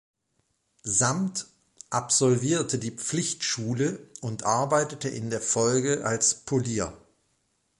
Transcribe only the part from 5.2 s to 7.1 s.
der Folge als Polier.